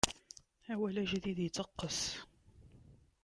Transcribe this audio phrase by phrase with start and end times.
[0.71, 1.99] Awal ajdid iteqqes.